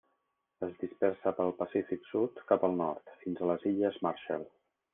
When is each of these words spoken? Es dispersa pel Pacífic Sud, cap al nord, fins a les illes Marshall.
Es 0.67 0.71
dispersa 0.83 1.33
pel 1.41 1.53
Pacífic 1.59 2.09
Sud, 2.13 2.41
cap 2.53 2.67
al 2.69 2.75
nord, 2.81 3.15
fins 3.25 3.45
a 3.45 3.51
les 3.53 3.69
illes 3.73 4.01
Marshall. 4.09 4.49